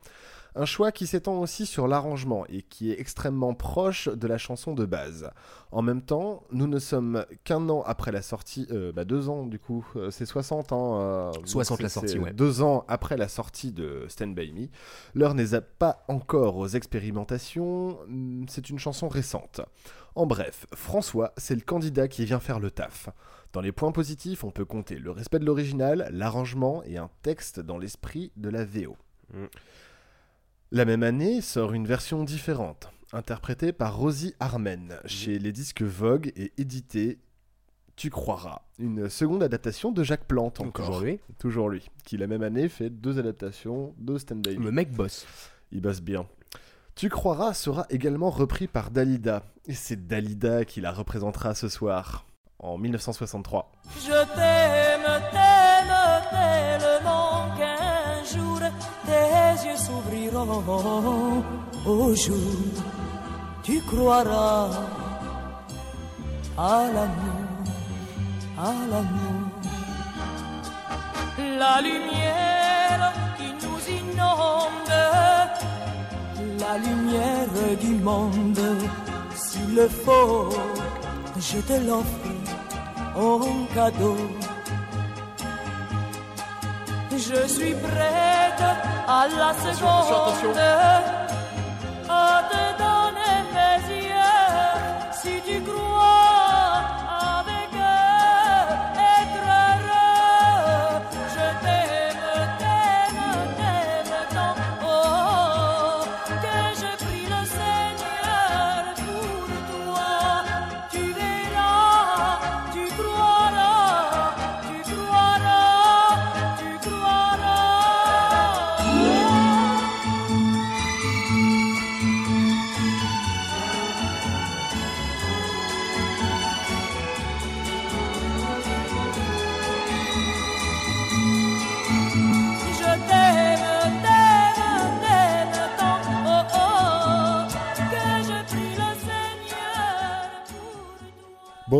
[0.56, 4.72] Un choix qui s'étend aussi sur l'arrangement et qui est extrêmement proche de la chanson
[4.72, 5.30] de base.
[5.72, 9.46] En même temps, nous ne sommes qu'un an après la sortie, euh, bah deux ans
[9.46, 11.00] du coup, euh, c'est 60 ans.
[11.00, 12.32] euh, donc 60 la sortie, ouais.
[12.32, 14.68] Deux ans après la sortie de Stand By Me.
[15.14, 19.60] L'heure n'est pas encore aux expérimentations, hum, c'est une chanson récente.
[20.14, 23.08] En bref, François, c'est le candidat qui vient faire le taf.
[23.52, 27.58] Dans les points positifs, on peut compter le respect de l'original, l'arrangement et un texte
[27.58, 28.96] dans l'esprit de la VO.
[29.32, 29.46] Mm.
[30.74, 36.32] La même année sort une version différente, interprétée par Rosie Armen chez les disques Vogue
[36.34, 37.20] et éditée
[37.94, 40.86] Tu croiras, une seconde adaptation de Jacques Plante encore.
[40.86, 41.20] toujours lui.
[41.38, 44.48] Toujours lui, qui la même année fait deux adaptations de Stand.
[44.48, 45.28] Le mec boss.
[45.70, 46.26] Il bosse bien.
[46.96, 49.44] Tu croiras sera également repris par Dalida.
[49.66, 52.26] Et c'est Dalida qui la représentera ce soir,
[52.58, 53.70] en 1963.
[54.00, 55.22] Je t'aime,
[60.34, 61.44] yeux s'ouvriront.
[61.86, 62.36] Au jour,
[63.62, 64.70] tu croiras
[66.56, 67.64] à l'amour,
[68.58, 69.50] à l'amour.
[71.58, 74.96] La lumière qui nous inonde,
[76.58, 78.60] la lumière du monde,
[79.34, 80.48] s'il le faut,
[81.38, 82.30] je te l'offre
[83.16, 84.16] en cadeau.
[87.34, 88.62] Je suis prête
[89.08, 91.23] à la seconde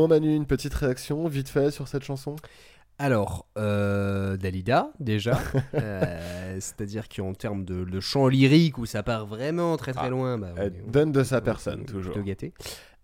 [0.04, 2.36] Bon Manu, une petite réaction vite fait sur cette chanson?
[2.98, 5.38] Alors, euh, Dalida, déjà.
[5.74, 10.10] Euh, C'est-à-dire qu'en termes de, de chant lyrique, où ça part vraiment très très Ah,
[10.10, 12.12] loin, bah, Elle on- donne de sa on- personne, toujours.
[12.12, 12.52] plutôt gâté.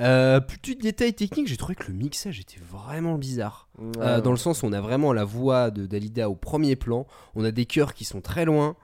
[0.03, 3.71] Euh, petit détail technique, j'ai trouvé que le mixage était vraiment bizarre.
[3.99, 7.07] Euh, dans le sens où on a vraiment la voix de Dalida au premier plan,
[7.35, 8.77] on a des chœurs qui sont très loin.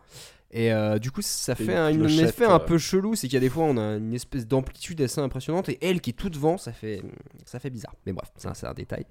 [0.52, 2.58] Et euh, du coup, ça fait un, une- un effet un euh.
[2.58, 5.68] peu chelou, c'est qu'il y a des fois on a une espèce d'amplitude assez impressionnante
[5.68, 7.02] et elle qui est tout devant, ça fait,
[7.44, 7.94] ça fait bizarre.
[8.06, 9.04] Mais bref, c'est un détail.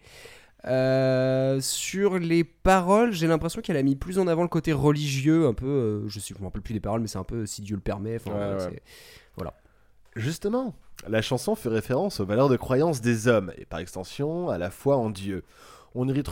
[0.65, 5.45] Euh, sur les paroles, j'ai l'impression qu'elle a mis plus en avant le côté religieux,
[5.45, 7.45] un peu, euh, je sais, je me rappelle plus des paroles, mais c'est un peu
[7.45, 8.15] si Dieu le permet.
[8.15, 8.59] enfin, Ouais, ouais.
[8.71, 8.81] c'est-
[10.15, 10.73] Justement,
[11.09, 14.69] la chanson fait référence aux valeurs de croyance des hommes, et par extension à la
[14.71, 15.43] foi en Dieu.
[15.97, 16.23] On y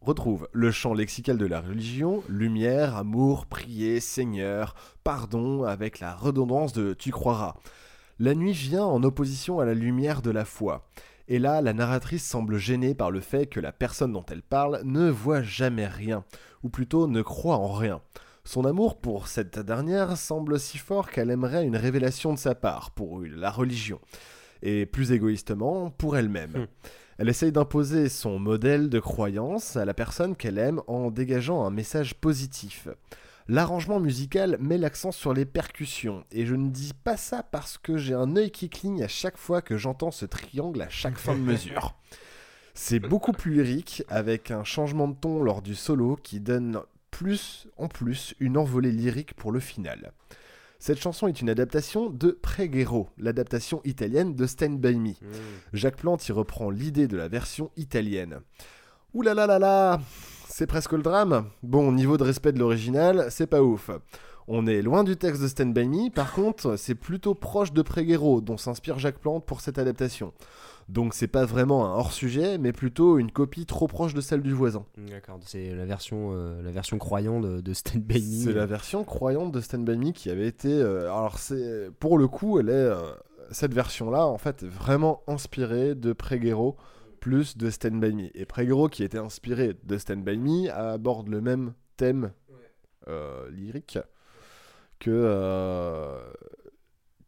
[0.00, 6.72] retrouve, le chant lexical de la religion, lumière, amour, prier, Seigneur, pardon, avec la redondance
[6.72, 7.54] de tu croiras.
[8.18, 10.88] La nuit vient en opposition à la lumière de la foi.
[11.28, 14.80] Et là, la narratrice semble gênée par le fait que la personne dont elle parle
[14.82, 16.24] ne voit jamais rien,
[16.64, 18.00] ou plutôt ne croit en rien.
[18.42, 22.90] Son amour pour cette dernière semble si fort qu'elle aimerait une révélation de sa part
[22.90, 24.00] pour la religion,
[24.62, 26.50] et plus égoïstement pour elle-même.
[26.50, 26.66] Hmm.
[27.22, 31.70] Elle essaye d'imposer son modèle de croyance à la personne qu'elle aime en dégageant un
[31.70, 32.88] message positif.
[33.46, 37.96] L'arrangement musical met l'accent sur les percussions, et je ne dis pas ça parce que
[37.96, 41.36] j'ai un œil qui cligne à chaque fois que j'entends ce triangle à chaque fin
[41.36, 41.94] de mesure.
[42.74, 46.80] C'est beaucoup plus lyrique, avec un changement de ton lors du solo qui donne
[47.12, 50.10] plus en plus une envolée lyrique pour le final.
[50.84, 55.12] Cette chanson est une adaptation de Preghiero, l'adaptation italienne de Stand By Me.
[55.72, 58.40] Jacques Plante y reprend l'idée de la version italienne.
[59.14, 60.00] Ouh là là là là
[60.48, 61.46] C'est presque le drame.
[61.62, 63.92] Bon, niveau de respect de l'original, c'est pas ouf.
[64.48, 67.82] On est loin du texte de Stand By Me, par contre, c'est plutôt proche de
[67.82, 70.32] Préguero, dont s'inspire Jacques Plante pour cette adaptation.
[70.88, 74.52] Donc c'est pas vraiment un hors-sujet, mais plutôt une copie trop proche de celle du
[74.52, 74.84] voisin.
[74.96, 78.44] D'accord, c'est la version, euh, la version croyante de, de Stand By Me.
[78.44, 80.72] C'est la version croyante de Stand By Me qui avait été.
[80.72, 83.12] euh, alors c'est pour le coup, elle est euh,
[83.50, 86.76] cette version-là en fait est vraiment inspirée de Préguero
[87.20, 88.36] plus de Stand By Me.
[88.36, 92.32] Et Préguero qui était inspiré de Stand By Me aborde le même thème
[93.08, 93.98] euh, lyrique
[94.98, 96.18] que euh,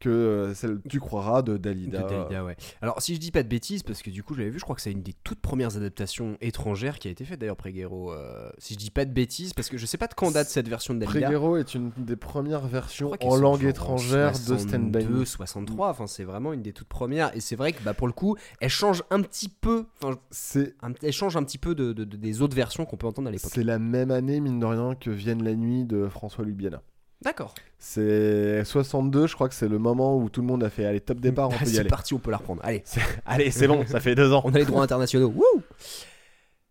[0.04, 2.02] que euh, celle Tu croiras de Dalida.
[2.02, 2.56] De Dalida, ouais.
[2.82, 4.64] Alors, si je dis pas de bêtises, parce que du coup, je l'avais vu, je
[4.64, 8.12] crois que c'est une des toutes premières adaptations étrangères qui a été faite d'ailleurs, Préguero.
[8.12, 10.48] euh, si je dis pas de bêtises, parce que je sais pas de quand date
[10.48, 11.20] cette version de Dalida.
[11.26, 15.24] Préguero est une des premières versions en langue étrangère de Stand By 62, Me.
[15.24, 18.12] 63, enfin c'est vraiment une des toutes premières et c'est vrai que bah, pour le
[18.12, 19.86] coup elle change un petit peu,
[20.30, 23.28] C'est elle change un petit peu de, de- de- des autres versions qu'on peut entendre
[23.28, 23.50] à l'époque.
[23.54, 26.82] c'est la même année mine de rien que Vienne la nuit de François Lubiana.
[27.24, 27.54] D'accord.
[27.78, 31.00] C'est 62, je crois que c'est le moment où tout le monde a fait allez
[31.00, 31.88] top départ, on peut y c'est aller.
[31.88, 32.60] parti, on peut la reprendre.
[32.64, 32.84] Allez,
[33.26, 34.42] Allez, c'est bon, ça fait deux ans.
[34.44, 35.28] on a les droits internationaux.
[35.34, 35.62] Wouh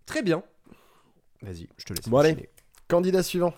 [0.05, 0.43] Très bien.
[1.41, 2.07] Vas-y, je te laisse.
[2.07, 2.49] Bon, allez.
[2.87, 3.53] Candidat suivant.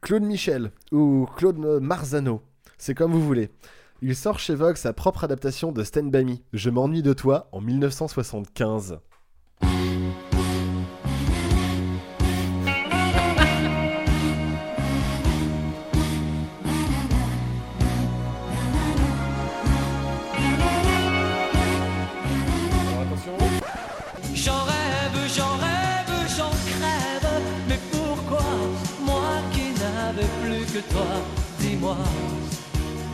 [0.00, 2.42] Claude Michel ou Claude Marzano.
[2.78, 3.50] C'est comme vous voulez.
[4.02, 7.48] Il sort chez Vogue sa propre adaptation de Stand By Me, Je m'ennuie de toi,
[7.52, 8.98] en 1975.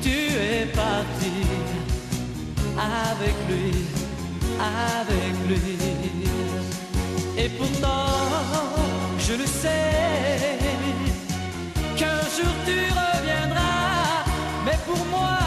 [0.00, 1.34] Tu es parti
[2.78, 3.72] avec lui,
[4.60, 5.76] avec lui.
[7.36, 8.06] Et pourtant,
[9.18, 10.58] je le sais,
[11.96, 14.24] qu'un jour tu reviendras.
[14.64, 15.39] Mais pour moi,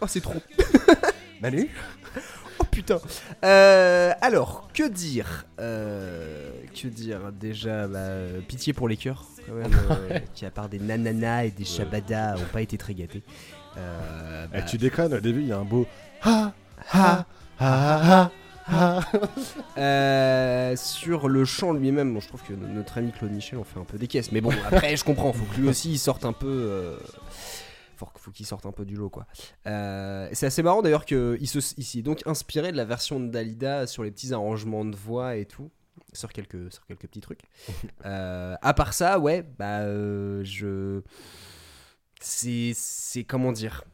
[0.00, 0.34] Oh, c'est trop.
[1.42, 1.68] Manu
[2.58, 2.98] Oh putain.
[3.44, 9.54] Euh, alors, que dire Euh, Que dire déjà bah, euh, Pitié pour les cœurs, quand
[9.54, 9.70] même,
[10.10, 13.22] euh, qui à part des nananas et des shabadas, ont pas été très gâtés.
[13.78, 15.86] Euh, Eh, bah, Tu déconnes, au début il y a un beau
[16.22, 16.52] ha
[16.92, 17.24] ha
[17.58, 18.30] ha ha
[18.68, 19.00] ha.
[19.78, 23.64] Euh, sur le chant lui-même, bon, je trouve que no- notre ami Claude Michel en
[23.64, 24.30] fait un peu des caisses.
[24.32, 25.32] Mais bon, après, je comprends.
[25.32, 26.46] Faut que lui aussi il sorte un peu.
[26.46, 26.96] euh,
[28.00, 29.26] faut, faut qu'il sorte un peu du lot, quoi.
[29.66, 33.28] Euh, c'est assez marrant d'ailleurs qu'il se, il s'est donc inspiré de la version de
[33.28, 35.70] Dalida sur les petits arrangements de voix et tout.
[36.12, 37.42] Sur quelques, sur quelques petits trucs.
[38.06, 41.02] Euh, à part ça, ouais, bah, euh, je.
[42.20, 42.72] C'est.
[42.74, 43.84] C'est comment dire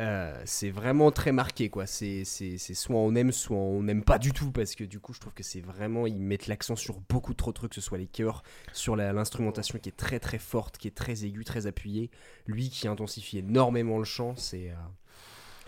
[0.00, 1.86] euh, c'est vraiment très marqué quoi.
[1.86, 5.20] C'est soit on aime, soit on n'aime pas du tout parce que du coup je
[5.20, 7.98] trouve que c'est vraiment ils mettent l'accent sur beaucoup trop de trucs, que ce soit
[7.98, 12.10] les chœurs, sur l'instrumentation qui est très très forte, qui est très aiguë, très appuyée.
[12.46, 14.74] Lui qui intensifie énormément le chant, c'est euh,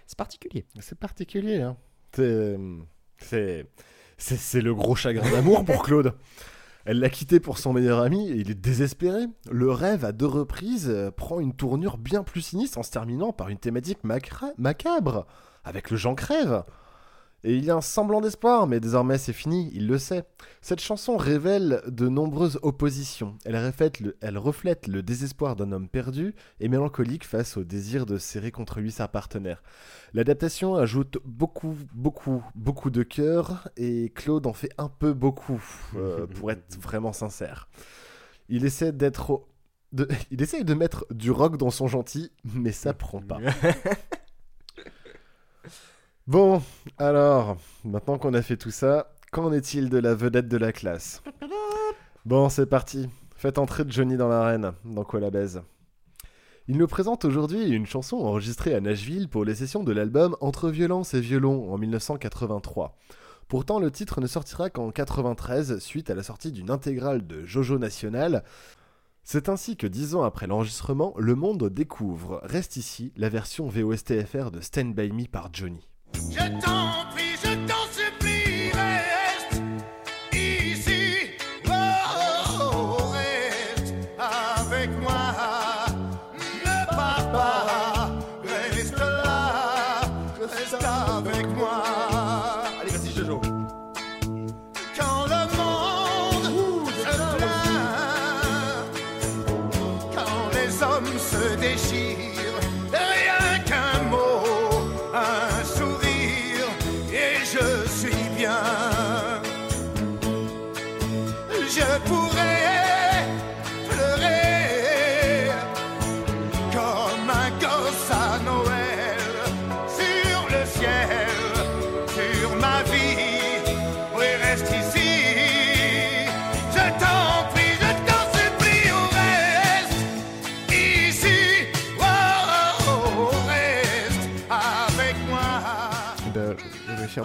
[0.07, 0.65] c'est particulier.
[0.79, 1.77] C'est particulier, hein.
[3.19, 3.67] C'est
[4.17, 6.15] c'est le gros chagrin d'amour pour Claude.
[6.85, 9.27] Elle l'a quitté pour son meilleur ami et il est désespéré.
[9.51, 13.33] Le rêve, à deux reprises, euh, prend une tournure bien plus sinistre en se terminant
[13.33, 15.27] par une thématique macabre,
[15.65, 16.65] avec le Jean crève.
[17.43, 20.25] Et il y a un semblant d'espoir, mais désormais c'est fini, il le sait.
[20.61, 23.39] Cette chanson révèle de nombreuses oppositions.
[23.47, 28.05] Elle reflète le, elle reflète le désespoir d'un homme perdu et mélancolique face au désir
[28.05, 29.63] de serrer contre lui sa partenaire.
[30.13, 35.63] L'adaptation ajoute beaucoup, beaucoup, beaucoup de cœur et Claude en fait un peu beaucoup,
[35.97, 37.69] euh, pour être vraiment sincère.
[38.51, 39.47] Il essaie d'être.
[39.93, 43.39] De, il essaie de mettre du rock dans son gentil, mais ça prend pas.
[46.31, 46.63] Bon,
[46.97, 51.25] alors, maintenant qu'on a fait tout ça, qu'en est-il de la vedette de la classe
[52.25, 53.09] Bon, c'est parti.
[53.35, 55.61] Faites entrer Johnny dans l'arène, dans quoi la baise
[56.69, 60.71] Il nous présente aujourd'hui une chanson enregistrée à Nashville pour les sessions de l'album Entre
[60.71, 62.97] violence et violon en 1983.
[63.49, 67.77] Pourtant, le titre ne sortira qu'en 93 suite à la sortie d'une intégrale de Jojo
[67.77, 68.45] National.
[69.25, 74.53] C'est ainsi que dix ans après l'enregistrement, le monde découvre, reste ici, la version VOSTFR
[74.53, 75.91] de Stand By Me par Johnny.
[76.15, 77.10] Je t'en prie, je t'en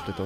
[0.05, 0.21] peut-être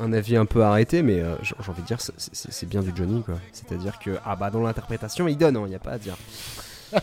[0.00, 2.92] un, un avis un peu arrêté, mais euh, j'ai envie de dire, c'est- bien du
[2.94, 3.34] Johnny, quoi.
[3.52, 6.16] C'est-à-dire que, ah bah, dans l'interprétation, il donne, il n'y a pas à dire.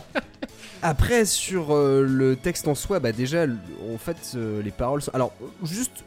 [0.82, 5.10] Après, sur euh, le texte en soi, bah déjà, en fait, euh, les paroles sont...
[5.14, 5.32] Alors,
[5.62, 6.04] juste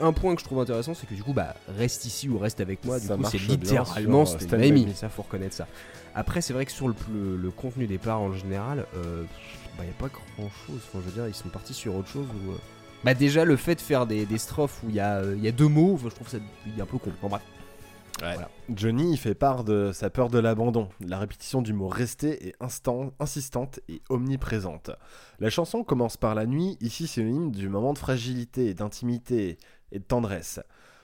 [0.00, 2.60] un point que je trouve intéressant, c'est que du coup, bah, reste ici ou reste
[2.60, 4.94] avec moi, du Ça coup, c'est littéralement Raimi, Raimi.
[4.94, 5.66] ça, faut reconnaître ça.
[6.14, 9.00] Après, c'est vrai que sur le, le- le contenu des paroles en général, bah,
[9.80, 10.80] il n'y a pas grand-chose.
[10.88, 12.26] Enfin, je veux dire, ils sont partis sur autre chose.
[13.04, 15.44] Bah déjà le fait de faire des, des strophes où il y, a, euh, il
[15.44, 17.12] y a deux mots, je trouve ça il est un peu con.
[17.22, 17.42] Bon, bref.
[18.20, 18.50] Voilà.
[18.74, 20.88] Johnny, il fait part de sa peur de l'abandon.
[21.06, 24.90] La répétition du mot rester est instant, insistante et omniprésente.
[25.38, 29.58] La chanson commence par la nuit, ici synonyme du moment de fragilité, et d'intimité
[29.92, 30.58] et de tendresse.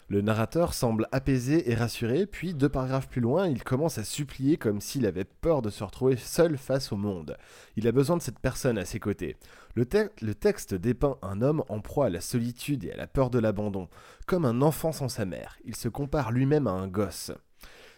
[0.08, 4.58] Le narrateur semble apaisé et rassuré, puis deux paragraphes plus loin, il commence à supplier
[4.58, 7.38] comme s'il avait peur de se retrouver seul face au monde.
[7.76, 9.36] Il a besoin de cette personne à ses côtés.
[9.74, 13.06] Le, te- le texte dépeint un homme en proie à la solitude et à la
[13.06, 13.88] peur de l'abandon,
[14.26, 15.56] comme un enfant sans sa mère.
[15.64, 17.32] Il se compare lui-même à un gosse.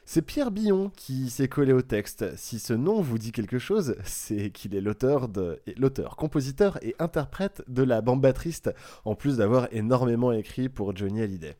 [0.04, 2.36] C'est Pierre Billon qui s'est collé au texte.
[2.36, 5.28] Si ce nom vous dit quelque chose, c'est qu'il est l'auteur,
[5.76, 8.72] l'auteur, compositeur et interprète de la bamba triste,
[9.04, 11.56] en plus d'avoir énormément écrit pour Johnny Hallyday.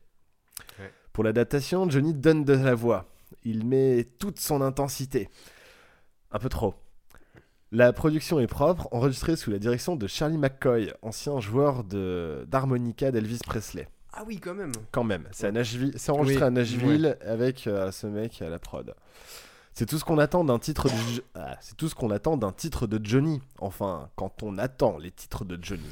[0.79, 0.91] Ouais.
[1.13, 3.05] Pour l'adaptation, Johnny donne de la voix.
[3.43, 5.29] Il met toute son intensité.
[6.31, 6.75] Un peu trop.
[7.71, 13.11] La production est propre, enregistrée sous la direction de Charlie McCoy, ancien joueur de, d'harmonica
[13.11, 13.89] d'Elvis Presley.
[14.13, 14.71] Ah oui, quand même.
[14.91, 18.95] Quand même, c'est Nashville, enregistré Oui, à Nashville avec euh, ce mec à la prod.
[19.73, 22.51] C'est tout ce qu'on attend d'un titre de ah, c'est tout ce qu'on attend d'un
[22.51, 23.41] titre de Johnny.
[23.59, 25.89] Enfin, quand on attend les titres de Johnny.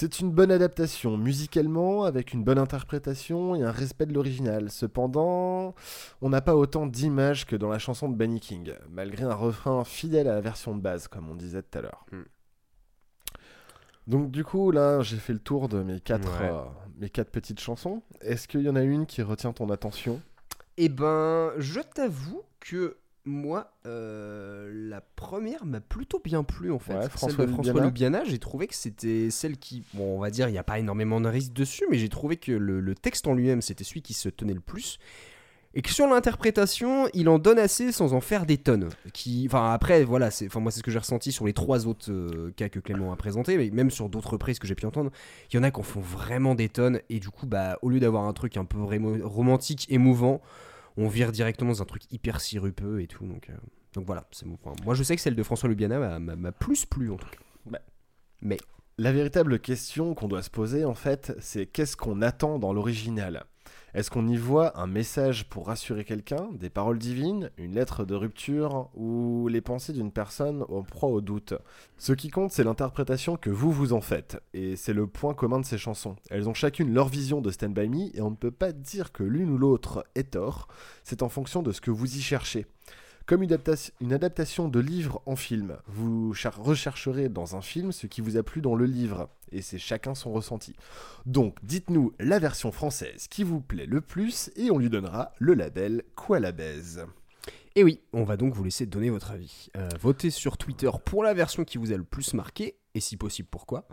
[0.00, 4.70] C'est une bonne adaptation musicalement, avec une bonne interprétation et un respect de l'original.
[4.70, 5.74] Cependant,
[6.22, 9.82] on n'a pas autant d'images que dans la chanson de Benny King, malgré un refrain
[9.82, 12.06] fidèle à la version de base, comme on disait tout à l'heure.
[12.12, 12.22] Hmm.
[14.06, 16.48] Donc du coup, là, j'ai fait le tour de mes quatre, Ouais.
[16.48, 16.62] euh,
[17.00, 18.04] mes quatre petites chansons.
[18.20, 20.22] Est-ce qu'il y en a une qui retient ton attention?
[20.76, 26.94] Eh ben, je t'avoue que moi, euh, la première m'a plutôt bien plu en fait.
[26.94, 28.24] Ouais, Celle François de François Lubiana.
[28.24, 31.20] J'ai trouvé que c'était celle qui, bon, on va dire, il n'y a pas énormément
[31.20, 34.14] de risques dessus, mais j'ai trouvé que le, le texte en lui-même, c'était celui qui
[34.14, 34.98] se tenait le plus.
[35.74, 38.88] Et que sur l'interprétation, il en donne assez sans en faire des tonnes.
[39.12, 41.86] Qui, enfin après, voilà, c'est, enfin moi c'est ce que j'ai ressenti sur les trois
[41.86, 44.86] autres euh, cas que Clément a présentés, mais même sur d'autres reprises que j'ai pu
[44.86, 45.10] entendre,
[45.52, 47.00] il y en a qui en font vraiment des tonnes.
[47.10, 50.40] Et du coup, bah, au lieu d'avoir un truc un peu romantique, émouvant,
[50.98, 53.26] on vire directement dans un truc hyper sirupeux et tout.
[53.26, 53.54] Donc, euh,
[53.94, 54.74] donc voilà, c'est mon point.
[54.84, 57.38] Moi, je sais que celle de François Lubiana m'a- plus plu en tout cas.
[57.66, 57.80] Bah.
[58.42, 58.58] Mais
[58.98, 63.44] La véritable question qu'on doit se poser, en fait, c'est qu'est-ce qu'on attend dans l'original?
[63.94, 68.14] Est-ce qu'on y voit un message pour rassurer quelqu'un, des paroles divines, une lettre de
[68.14, 71.54] rupture ou les pensées d'une personne en proie au doute?
[71.96, 75.60] Ce qui compte, c'est l'interprétation que vous vous en faites, et c'est le point commun
[75.60, 76.16] de ces chansons.
[76.28, 79.10] Elles ont chacune leur vision de Stand By Me, et on ne peut pas dire
[79.10, 80.68] que l'une ou l'autre est tort,
[81.02, 82.66] c'est en fonction de ce que vous y cherchez.
[83.24, 88.06] Comme une, adaptation- une adaptation de livre en film, vous rechercherez dans un film ce
[88.06, 90.74] qui vous a plu dans le livre, et c'est chacun son ressenti.
[91.26, 95.54] Donc dites-nous la version française qui vous plaît le plus, et on lui donnera le
[95.54, 97.04] label Quoi la baise.
[97.76, 99.68] Et oui, on va donc vous laisser donner votre avis.
[99.76, 103.16] Euh, votez sur Twitter pour la version qui vous a le plus marqué, et si
[103.16, 103.86] possible pourquoi.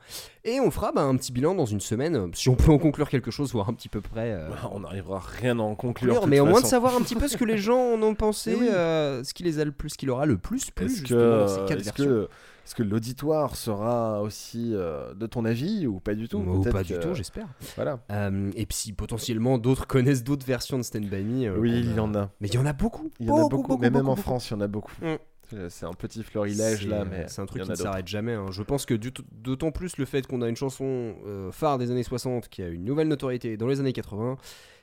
[0.44, 2.80] Et on fera bah, un petit bilan dans une semaine, euh, si on peut en
[2.80, 4.32] conclure quelque chose, voire un petit peu près.
[4.32, 6.26] euh, On n'arrivera rien à en conclure.
[6.26, 8.54] mais au moins de savoir un petit peu ce que les gens en ont pensé,
[8.56, 8.70] Eh oui.
[8.72, 11.38] euh, ce qui les a le plus, ce qui leur a le plus plu justement
[11.42, 12.06] dans ces que, quatre versions.
[12.06, 12.30] que,
[12.66, 16.40] est-ce que l'auditoire sera aussi euh, de ton avis ou pas du tout?
[16.40, 17.48] Ou pas du tout, j'espère.
[17.76, 18.00] Voilà.
[18.12, 21.46] Euh, et puis si potentiellement d'autres connaissent d'autres versions de Stand By Me.
[21.48, 22.30] euh, Oui, il y a- en a.
[22.42, 23.12] Mais il y en a beaucoup.
[23.20, 24.22] Il y en a beaucoup, beaucoup, mais même beaucoup, en beaucoup.
[24.22, 24.94] France, il y en a beaucoup.
[25.02, 25.16] Mm.
[25.50, 28.34] C'est- C'est un petit florilège là, mais c'est un truc qui ne s'arrête jamais.
[28.34, 28.48] hein.
[28.52, 28.94] Je pense que
[29.32, 32.68] d'autant plus le fait qu'on a une chanson euh, phare des années 60 qui a
[32.68, 34.38] une nouvelle notoriété dans les années 80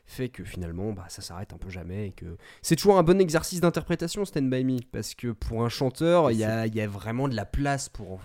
[0.05, 3.21] fait que finalement bah, ça s'arrête un peu jamais et que c'est toujours un bon
[3.21, 6.81] exercice d'interprétation Stand By Me parce que pour un chanteur il y a, il y
[6.81, 8.19] a vraiment de la place pour,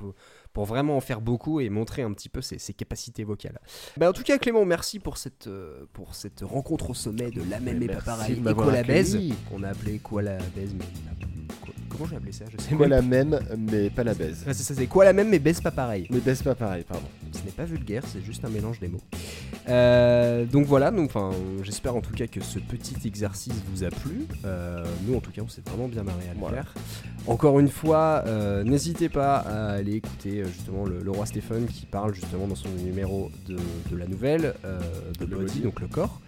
[0.58, 3.60] pour vraiment en faire beaucoup et montrer un petit peu ses, ses capacités vocales.
[3.96, 7.44] Bah, en tout cas, Clément, merci pour cette, euh, pour cette rencontre au sommet de
[7.48, 8.42] la même et pareil.
[8.44, 8.50] Et
[9.20, 9.34] accueilli.
[9.52, 10.86] qu'on a appelé quoi la baise, mais
[11.62, 14.44] quoi- comment j'ai appelé ça Je sais Quoi même la même, mais pas la baise.
[14.48, 16.08] C'est ça, c'est quoi la même mais baise pas pareil.
[16.10, 17.06] Mais baise pas pareil, pardon.
[17.40, 19.02] Ce n'est pas vulgaire, c'est juste un mélange des mots.
[19.70, 21.12] Euh, donc voilà, donc,
[21.64, 24.26] j'espère en tout cas que ce petit exercice vous a plu.
[24.46, 26.58] Euh, nous en tout cas, on s'est vraiment bien marré à le Voilà.
[26.64, 26.74] faire.
[27.28, 31.86] Encore une fois, euh, n'hésitez pas à aller écouter justement le, le roi Stéphane qui
[31.86, 33.58] parle justement dans son numéro de,
[33.92, 34.54] de la nouvelle
[35.20, 35.60] de Body, Body.
[35.60, 36.20] donc le corps,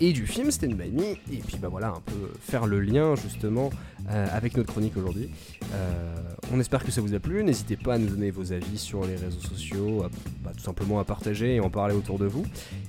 [0.00, 1.12] et du film Stand By Me.
[1.32, 3.70] Et puis bah voilà, un peu faire le lien justement
[4.08, 5.30] avec notre chronique aujourd'hui.
[6.52, 7.44] On espère que ça vous a plu.
[7.44, 10.10] N'hésitez pas à nous donner vos avis sur les réseaux sociaux, à-
[10.42, 12.44] bah, tout simplement à partager et en parler autour de vous.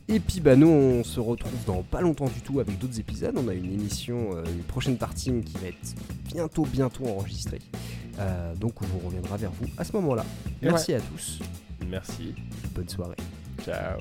[0.07, 3.35] Et puis bah nous on se retrouve dans pas longtemps du tout avec d'autres épisodes.
[3.37, 5.95] On a une émission, euh, une prochaine partie qui va être
[6.33, 7.59] bientôt bientôt enregistrée.
[8.17, 10.25] Euh, donc on vous reviendra vers vous à ce moment-là.
[10.61, 11.39] Merci à tous.
[11.87, 12.33] Merci.
[12.73, 13.15] Bonne soirée.
[13.63, 13.99] Ciao.